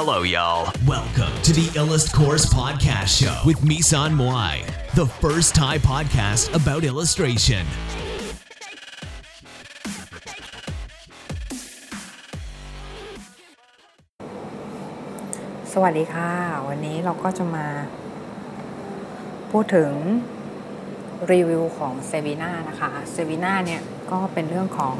[0.00, 0.70] Hello, y'all.
[0.86, 4.54] Welcome to the Illust Course Podcast Show with Misan Moai,
[4.94, 7.64] the first Thai podcast about illustration.
[15.72, 16.32] สวัสดีค่ะ
[16.68, 17.66] วันนี้เราก็จะมา
[19.50, 19.92] พูดถึง
[21.32, 24.96] รีวิวของเซวีนานะคะเซวีนาเนี่ยก็เป็นเรื่องของ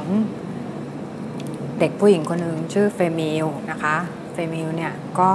[1.78, 3.96] เด็กผู้หญิงคนหนึ่งชื่อเฟมิลนะคะ
[4.27, 5.32] เฟมิลเนี่ยก็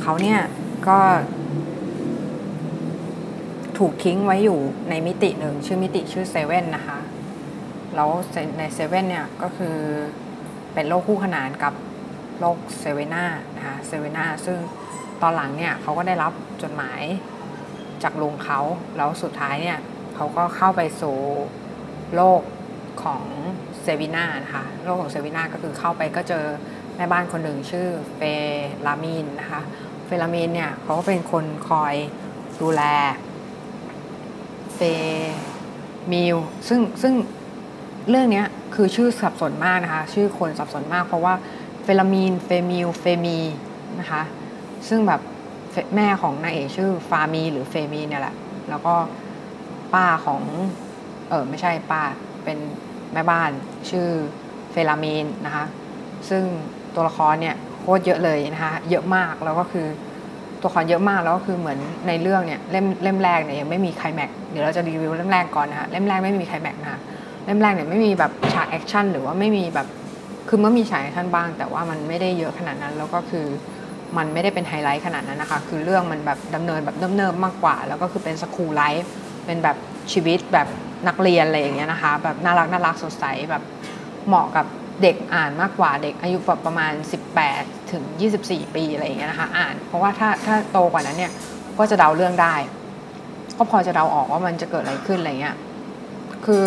[0.00, 0.40] เขาเนี่ย
[0.88, 0.98] ก็
[3.78, 4.58] ถูกทิ้งไว้อยู่
[4.90, 6.98] ในมิติหนึ่งชื่อมิติชื่อเซเว่นนะคะ
[7.94, 8.10] แล้ว
[8.58, 9.76] ในเซเว่นเนี่ยก็คือ
[10.74, 11.74] เป็นโลกคู่ขนานกับ
[12.40, 13.24] โลกเซเวนา
[13.56, 14.58] นะคะเซเวนาซึ่ง
[15.22, 17.02] ตอนหลังเนี่ยเขาก็ได้รับจดหมาย
[18.02, 18.60] จากลุงเขา
[18.96, 19.78] แล้วสุดท้ายเนี่ย
[20.14, 21.16] เขาก็เข้าไปสู่
[22.16, 22.40] โลก
[23.02, 23.22] ของ
[23.82, 26.44] เซวินานะคะโลกของเซวินาก็คือเข้าไปก็เจอ
[26.96, 28.20] แม่บ้านคนหนึ่งชื่อเฟ
[28.86, 29.62] ลามินนะคะ
[30.06, 31.94] เฟลามินเนี่ยเขาก็เป็นคนคอย
[32.60, 32.82] ดูแล
[34.74, 34.80] เฟ
[36.12, 36.36] มิล
[36.68, 37.14] ซึ่งซึ่ง
[38.10, 38.42] เรื่องนี้
[38.74, 41.34] คือชื่อสับสนมากนะคะ ชื่อคนสับสนมากเพราะว่า
[41.82, 43.38] เฟลามีนเฟมิลเฟมี
[44.00, 44.22] นะคะ
[44.88, 45.20] ซึ่งแบบ
[45.96, 48.34] แม่ของนางเอกชื่อฟามีหรือเฟมีเนี่ยแหละ
[48.68, 48.94] แล้วก็
[49.94, 50.42] ป้าของ
[51.28, 52.02] เออไม่ใช่ป้า
[52.44, 52.58] เป็น
[53.12, 53.50] แม่บ้าน
[53.90, 54.08] ชื่อ
[54.72, 55.64] เฟลามีนนะคะ
[56.30, 56.44] ซึ่ง
[56.96, 59.86] ตัวละครเนี่ยโคตรเยอะเลยนะคะเยอะมากแล้วก็คือ
[60.60, 67.00] ตัวละครเยอะมากแล้วก็คือเหมือนในเรื่องเนี่ยเล่มเล่มแรกเนี่ยยังไม่มีไคลแม็กเดี๋ยวเราจะรีวิวเล่มแรกก่อนนะคะเล่มแรกไม่มีไคลแม็กนะคะ
[67.44, 69.86] เล่มแรกเนี่ยไม่มีแบบฉาก action หรือว่าไม่มีแบบ
[70.48, 73.46] คือมันมีฉาก action บ้าง แต่ว่ามันไม่ได้เยอะขนาดนั้น แล้วก็คือ
[74.16, 79.12] มันไม่ได้เป็นไฮไลท์ขนาดนั้นนะคะ คือเรื่องมันแบบดำเนินแบบเนิบๆมากกว่า แล้วก็คือเป็น school life
[79.46, 79.76] เป็นแบบ
[80.12, 80.68] ชีวิตแบบ
[81.08, 83.62] นักเรียนอะไรอย่างเงี้ยนะคะ แบบน่ารักน่ารักสดใสแบบ
[84.28, 84.66] เหมาะกับ
[85.02, 86.92] เด็กอ่านมากกว่าเด็กอายุประมาณ
[87.42, 88.02] 18 ถึง
[88.38, 91.32] 24 ปีอะไรอย่างเงี้ยนะคะอ่าน เพราะว่าถ้าถ้าโตกว่านั้นเนี่ย
[91.78, 92.54] ก็จะเดาเรื่องได้
[93.58, 95.56] ก็พอจะเดาออกว่ามันจะเกิดอะไรขึ้นอะไรเงี้ย
[96.46, 96.66] คือ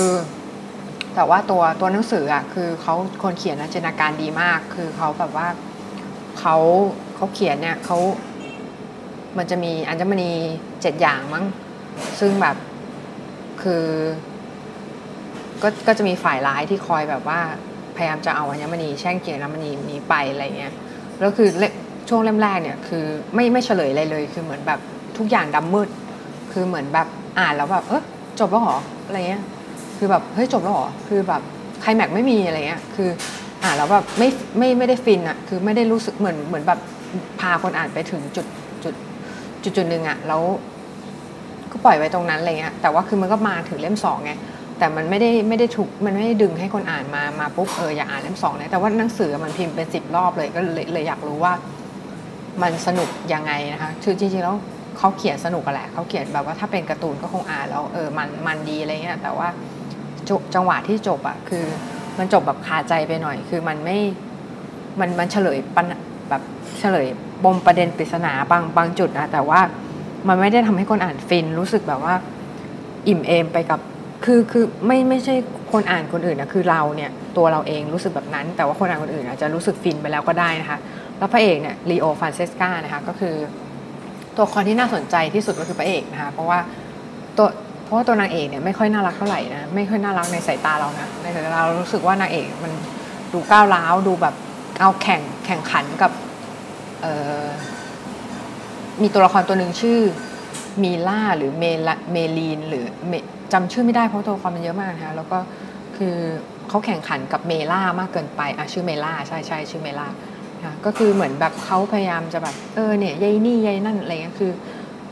[1.15, 5.47] แต่ว่าตัวตัวหนังสืออะคือเขาคนเขียนนะจินตนาการดีมาก คือเขาแบบว่า
[6.39, 6.55] เขา
[7.15, 7.97] เขาเขียนเนี่ยเขา
[9.37, 10.31] มันจะมีอัญมณี
[10.81, 11.45] เจ็ดอย่างมั้ง
[12.19, 12.55] ซึ่งแบบ
[13.61, 13.85] คือ
[15.61, 17.39] ก็ก็จะมีฝ่ายร้ายที่คอยแบบว่า
[17.99, 20.73] พยายามจะเอาอัญมณีแช่งเกียรติอัญมณีนี้ไปอะไรเงี้ย
[21.19, 21.49] แล้วคือ
[22.09, 23.05] ช่วงเล่มแรกเนี่ยคือ
[23.35, 24.79] ไม่ไม่เฉลยอะไรเลย คือเหมือนแบบ
[25.17, 25.89] ทุกอย่างดำมืด
[26.51, 27.07] คือเหมือนแบบ
[27.39, 28.01] อ่านแล้วแบบเออ
[28.39, 29.43] จบแล้วหรออะไรเงี้ย
[29.97, 31.41] คือแบบเฮ้ยจบแล้วหรอคือแบบ
[31.81, 33.09] ใครแม็กไม่มีอะไรเงี้ยคือ
[33.63, 36.79] อ่านแล้วแบบไม่ไม่ไม่ได้ฟินอะคือไม่ได้รู้สึกเหมือนเหมือนแบบ
[37.39, 38.45] พาคนอ่านไปถึงจุด
[38.83, 38.95] จุด
[39.63, 40.41] จุดจุดหนึ่งอะแล้ว
[41.71, 44.31] ก็ปล่อยไว้ตรงนั้นอะไรเงี้ยแต่ว่าคือมันก็มาถึงเล่มสองไง
[44.79, 51.53] แต่มันไม่ได้ไม่ได้ถูกมันไม่ได้ดึงให้คนอ่านมามาปุ๊บเอออยากอ่านเล่มสองเลยแต่ว่าหนังสือมันพิมพ์เป็นสิบรอบเลยก็เลยเลยอยากรู้ว่า
[52.61, 54.55] มันสนุกยังไงนะคะคือจริงๆแล้ว
[54.97, 59.47] เขาเขียนสนุกกันแหละเขาเขียนแบบว่าถ้าเป็นการ์ตูนก็คงอ่านแล้วเออมันมันดีอะไรเงี้ยแต่ว่า
[60.55, 61.65] จังหวะที่จบอะคือ
[62.17, 63.97] มันจบแบบคาใจไปหน่อย คือมันไม่
[64.99, 65.85] มันมันเฉลยปัญ
[66.29, 66.41] แบบ
[66.79, 67.07] เฉลย
[67.43, 69.59] ปมประเด็นปริศนาบางบางจุดนะแต่ว่า
[70.27, 72.15] มันไม่ได้ทำให้คนอ่านฟินรู้สึกแบบว่า
[73.07, 73.79] อิ่มเอมไปกับ
[74.25, 75.35] คือคือไม่ไม่ใช่
[75.71, 80.79] คนอ่านคนอื่นนะคือเราเนี่ยตัวเราเองรู้สึกแบบนั้น แต่ว่าคนอ่านคนอื่นอาจจะรู้สึกฟินไปแล้วก็ได้นะคะ
[81.17, 83.35] แล้วพระเอกเนี่ยลีโอฟานเซสกานะคะก็คือ
[84.35, 86.59] ตัวละครที่น่าสนใจที่สุดก็คือพระเอกนะคะเพราะว่า
[87.37, 87.47] ตัว
[87.85, 92.71] เพราะว่าตัวนางเอกเนี่ยไม่ค่อยน่ารักเท่าไหร่นะไม่ค่อยน่ารักในสายตาเรานะในสายตาเรารู้สึกว่านางเอกมัน
[93.33, 94.35] ดูก้าวร้าวดูแบบ
[94.81, 96.11] เอาแข่งแข่งขันกับ
[99.01, 99.99] มีตัวละครตัวหนึ่งชื่อ
[100.83, 102.85] มีล่าหรือเมลเมลีนหรือ
[103.53, 105.37] จำชื่อไม่ได้เพราะตัวละครมันเยอะมากนะคะแล้วก็
[105.97, 106.15] คือ
[106.69, 110.07] เขาแข่งขันกับเมล่ามากเกินไปอะชื่อเมล่าใช่ใช่ชื่อเมล่า
[110.85, 114.51] ก็คือเหมือนแบบเขาพยายามจะแบบเออเนี่ยยายนี่ยายนั่นอะไรเงี้ยคือ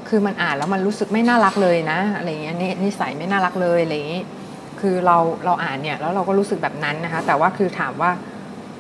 [0.08, 4.26] คือมันอ่านแล้วมันรู้สึกไม่น่ารักเลยนะอะไรเงี้ยนิสัยไม่น่ารักเลยอะไรเงี้ย
[4.82, 8.12] คือเราเราอ่านเนี่ยแล้วเราก็รู้สึกแบบนั้นนะคะ แต่ว่าคือถามว่า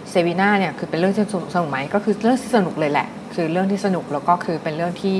[0.09, 1.25] เซวีนาเนี่ยคือเป็นเรื่องที่
[1.55, 5.19] สนุกไหมก็คือเรื่องที่สนุกเลยแหละ คือเรื่องที่สนุกแล้วก็คือเป็นเรื่องที่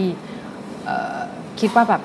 [1.62, 2.01] คิดว่าแบบ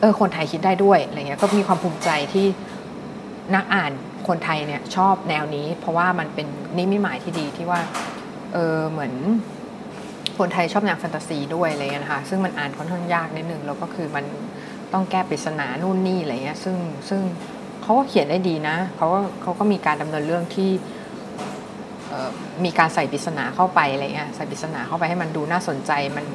[0.00, 2.46] เออคนไทยคิดได้ด้วยอะไรเงี้ยก็มีความภูมิใจที่
[3.54, 3.90] นักอ่าน
[4.28, 6.46] คนไทยเนี่ยชอบแนวนี้ เพราะว่ามันเป็น
[6.78, 7.80] นิมิตหมายที่ดีที่ว่า
[8.52, 9.12] เออเหมือน
[10.38, 14.24] คนไทยชอบแนวแฟนตาซีด้วยอะไรเงี้ยนะคะซึ่งมันอ่านค่อนข้างยากนิดนึงแล้วก็คือมัน
[14.92, 16.76] ต้องแก้ปริศนานู่นนี่อะไรเงี้ยซึ่ง
[17.08, 17.20] ซึ่ง
[17.82, 20.70] เขาก็เขียนได้ดีนะเขาก็เขาก็มีการดำเนินเรื่องที่
[22.64, 26.26] มีการใส่ปริศนาเข้าไปอะไรเงี้ยใส่ปริศนาเข้าไปให้มันดูน่าสนใจมัน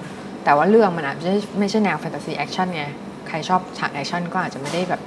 [0.43, 1.29] แต่ว่าเรื่องมันอาจจะ
[1.59, 2.83] ไม่ใช่แนว fantasy action ไง
[3.27, 5.01] ใครชอบฉาก action ก็อาจจะไม่ได้แบบ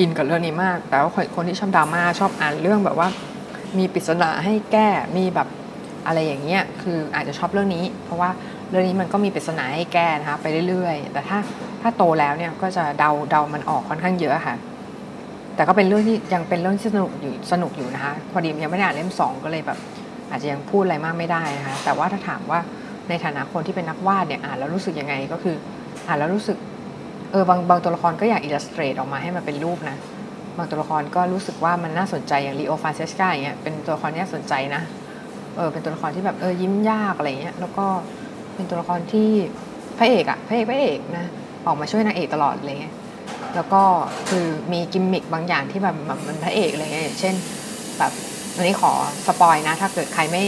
[0.00, 3.08] in กับเรื่องนี้มาก แต่ว่าคนที่ชอบดราม่าชอบอ่านเรื่องแบบว่า
[3.78, 5.48] มีปริศนาให้แก้ มีแบบ
[6.06, 8.30] อะไรอย่างเงี้ย คืออาจจะชอบเรื่องนี้ เพราะว่า
[8.70, 11.38] เรื่องนี้มันก็มีปริศนาให้แก้นะคะไปเรื่อยๆ แต่ถ้า
[11.82, 14.56] ถ้าโตแล้วเนี่ยก็จะเดาเดามันออกค่อนข้างเยอะค่ะ
[15.56, 19.78] แต่ก็เป็นเรื่องที่ยังเป็นเรื่องที่สนุกอยู่สนุกอยู่นะคะ พอดียังไม่ได้อ่านเล่มสองก็เลยแบบ
[20.30, 22.60] อาจจะยังพูดอะไรมากไม่ได้นะคะ แต่ว่าถ้าถามว่า
[23.08, 25.56] ในฐานะคนที่เป็นนักวาดเนี่ยอ่านแล้วรู้สึกยังไงก็คือ
[26.08, 26.56] อ่านแล้วรู้สึก
[27.32, 29.96] เออบางบางตัวละครก็อยากอิลลัสเตรตออกมาให้มันเป็นรูปนะ
[30.56, 34.82] บางตัวละครก็รู้สึกว่ามันน่าสนใจอย่างลีโอฟานเซสกาอย่างเงี้ยเป็นตัวละครที่น่าสนใจนะ
[35.56, 37.86] เออเป็นตัวละครที่แบบเออยิ้มยากอะไรเงี้ยแล้วก็
[38.54, 39.30] เป็นตัวละครที่
[39.98, 41.26] พระเอกอะพระเอกพระเอกนะ
[41.66, 42.94] ออกมาช่วยนางเอกตลอดอะไรเงี้ย
[43.54, 43.82] แล้วก็
[44.28, 45.96] คือมีกิมมิคบางอย่างที่แบบ
[46.26, 47.34] มันพระเอกอะไรเงี้ยอย่างเช่น
[47.98, 48.12] แบบ
[48.56, 48.92] อันนี้ขอ
[49.26, 50.44] spoil นะ ถ้าเกิดใครไม่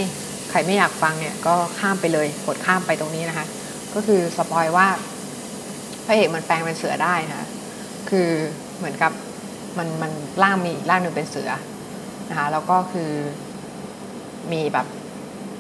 [0.56, 3.47] รไม่อยากฟังเนี่ยก็ข้ามไปเลยกดข้ามไปตรงนี้นะคะ
[3.94, 4.87] ก็คือ spoil ว่า
[6.06, 7.49] พระเอกมันแปลงเป็นเสือได้นะ
[8.11, 8.29] คือ
[8.79, 9.12] เหมือนกับ
[9.79, 10.12] มันมัน
[10.43, 11.50] ร่างมีร่างหนึ่งเป็นเสือ
[12.31, 13.11] นะคะแล้วก็คือ
[14.53, 14.87] มีแบบ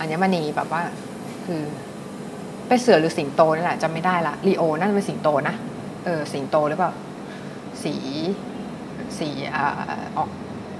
[0.00, 0.82] อัญมณีแบบว่า
[1.46, 1.62] คือ
[2.68, 5.54] เป็นเสือหรือสิงโตนี่แหละจำไม่ได้ละลีโอน่าจะเป็นสิงโตนะ
[6.04, 6.92] เออสิงโตหรือเปล่า
[7.82, 7.94] สี
[9.18, 9.68] สีอ่า
[10.16, 10.30] ออก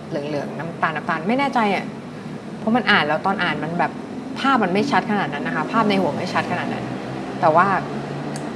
[0.09, 1.85] เหลืองๆน้ำตาลน้ำตาลไม่แน่ใจอะ
[2.59, 3.93] เพราะมันอ่านแล้วตอนอ่านมันแบบ
[4.41, 6.85] ภาพมันไม่ชัดขนาดนั้นนะคะ ภาพในหัวไม่ชัดขนาดนั้น
[7.41, 7.67] แต่ว่า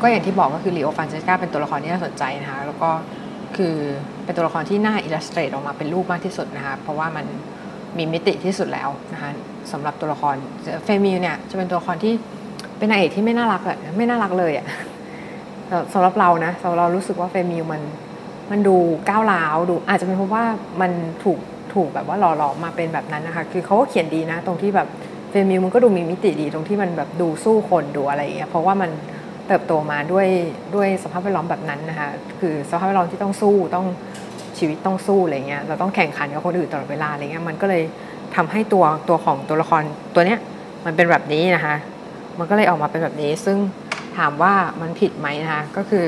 [0.02, 2.90] ก็อย่างที่บอกก็คือลีโอฟานเซสกาเป็นตัวละครที่น่าสนใจนะคะ แล้วก็
[3.56, 3.74] คือ
[4.24, 7.26] เป็นตัวละครที่น่า illustrate ออกมาเป็นรูปมากที่สุดนะคะ เพราะว่ามัน
[7.98, 9.30] มีมิติที่สุดแล้วนะคะ
[9.72, 10.34] สำหรับตัวละคร
[10.84, 12.12] เฟมิลเนี่ยจะเป็นตัวละครที่
[12.78, 14.66] เป็นนางเอกที่ไม่น่ารักอะไม่น่ารักเลยอะ
[15.94, 17.82] สำหรับเรานะสำหรับเรารู้สึกว่าเฟมิลมัน
[18.50, 18.76] มันดู
[19.08, 20.44] ก้าวร้าวดู อาจจะเป็นเพราะว่า
[20.80, 20.90] มัน
[21.24, 21.38] ถูก
[21.74, 24.88] ถูกแบบว่าหล่อหลอมมาเป็นแบบนั้นนะคะ คือเขาก็เขียนดีนะ ตรงที่แบบ
[25.30, 28.90] เฟมิลมันก็ดูมีมิติดีตรงที่มันแบบดูสู้คนดูอะไรอย่างเงี้ยเพราะว่ามัน
[29.46, 30.28] เติบโตมาด้วย
[30.74, 32.10] ด้วยสภาพแวดล้อมแบบนั้นนะคะ
[32.40, 33.86] คือสภาพแวดล้อมที่ต้องสู้ต้อง
[34.58, 37.82] ชีวิตต้องสู้อะไรเงี้ยเราต้องแข่งขันกับคนอื่นตลอดเวลาอะไรเงี้ยมันก็เลย
[38.36, 39.82] ทำให้ตัวตัวของตัวละคร
[40.14, 40.38] ตัวเนี้ย
[40.84, 41.74] มันเป็นแบบนี้นะคะ
[42.38, 43.58] มันก็เลยออกมาเป็นแบบนี้ ซึ่ง
[44.18, 46.06] ถามว่ามันผิดไหมนะคะก็คือ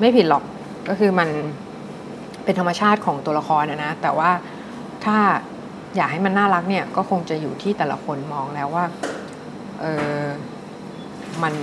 [0.00, 0.44] ไม่ผิดหรอก
[0.88, 1.28] ก็คือมัน
[2.44, 4.30] เป็นธรรมชาติของตัวละครนะนะแต่ว่า
[5.04, 5.16] ถ้า
[5.96, 8.84] อยากให้มันน่ารักเนี่ยก็คงจะอยู่ที่แต่ละคนมองแล้วว่า
[9.80, 9.84] เอ
[10.14, 10.20] อ
[11.42, 11.54] มัน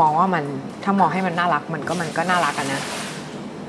[0.00, 0.44] มองว่ามัน
[0.84, 2.82] ถ้ามองให้มันน่ารักมันก็มันก็น่ารักนนะ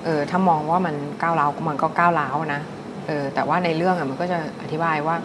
[0.05, 2.61] เออถ้ามองว่ามันก้าวร้าวมันก็ก้าวร้าวนะ
[3.07, 5.15] เออแต่ว่าในเรื่องอะมันก็จะอธิบายว่า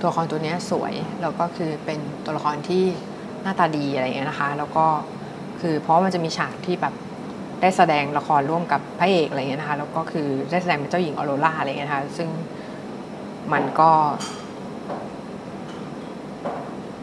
[0.00, 2.84] ตัวละครตัวนี้สวยแล้วก็คือเป็นตัวละครที่
[3.42, 4.86] หน้าตาดีอะไรเงี้ยนะคะ แล้วก็
[5.60, 6.94] คือเพราะมันจะมีฉากที่แบบ
[7.60, 12.28] ได้แสดงละครร่วมกับพระเอกอะไรเงี้ยนะคะแล้วก็คือได้แสดงเป็นเจ้าหญิงออโรราอะไรเงี้ยนะคะซึ่ง
[13.52, 13.90] มันก็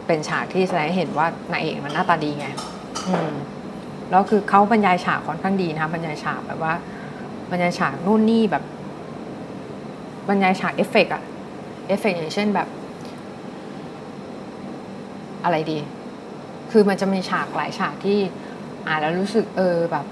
[0.06, 2.46] เป็นฉากที่แสดงให้เห็นว่านางเอกมันหน้าตาดีไง
[3.06, 3.30] อืม
[4.10, 6.72] แล้วคือเขาบรรยายฉากค่อนข้างดีนะคะบรรยายฉากแบบว่า
[7.50, 8.64] บรรยายฉากนู่นนี่แบบ
[10.28, 11.22] บรรยายฉากเอฟเฟกอะ
[11.88, 12.68] เอฟเฟกอย่างเช่นแบบ
[15.44, 15.78] อะไรดี
[16.70, 18.18] คือมันจะมีฉากหลายฉากที่
[18.86, 20.06] อ่านแล้วรู้สึกเออแบบ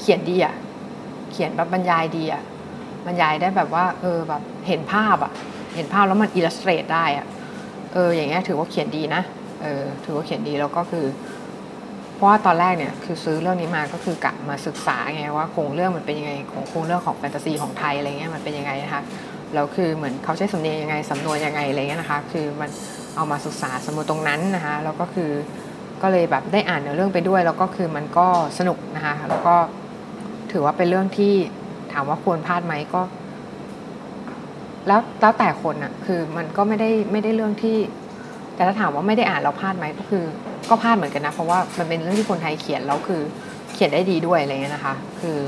[0.00, 0.54] เขียนดีอะ
[1.32, 2.42] เขียนแบบบรรยายดีอะ
[3.06, 5.32] บรรยายได้แบบว่า เออแบบเห็นภาพอะ
[5.78, 7.26] เห็นภาพแล้วมัน illustrate ได้อะ
[7.92, 9.22] เอออย่างเงี้ยถือว่าเขียนดีนะ
[9.62, 11.06] เออถือว่าเขียนดีแล้วก็คือ
[12.14, 19.02] เพราะว่าตอนแรกเนี่ยคือซื้อเรื่องนี้มาก็คือกะมาศึกษาไงว่าโครงเรื่องมันเป็นยังไงของโครงเรื่องของแฟนตาซีของไทยอะไรเงี้ยมันเป็นยังไงนะคะ
[19.54, 22.70] แล้วคือเหมือนเขาใช้สำเนียงยังไงสำนวนยังไงอะไรเงี้ยนะคะคือมัน
[23.16, 25.30] เอามาศึกษาสำนวนตรงนั้นนะคะแล้วก็คือ
[26.02, 28.26] ก็เลยแบบได้อ่านเนื้อเรื่องไปด้วย แล้วก็คือมันก็
[28.58, 29.54] สนุกนะคะแล้วก็
[30.52, 31.34] ถือว่าเป็นเรื่องที่
[31.92, 33.00] ถามว่าควรพลาดไหมก็
[34.86, 37.76] แล้วแล้วแต่คนอะคือมันก็ไม่ได้ไม่ได้เรื่องที่
[38.54, 40.24] แต่ถ้าถามว่าไม่ได้อ่านเราพลาดไหมก็คือ
[40.68, 43.22] ก็พลาดเหมือนกันนะ เพราะว่ามันเป็นเรื่องที่คนไทยเขียนแล้วคือ
[43.74, 45.38] เขียนได้ดีด้วยอะไรเงี้ยนะคะ คือ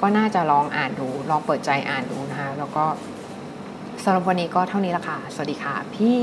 [0.00, 2.84] ก็น่าจะลองอ่านดู ลองเปิดใจอ่านดูนะคะ แล้วก็
[4.04, 6.18] สำหรับวันนี้ก็เท่านี้ละค่ะ สวัสดีค่ะพี่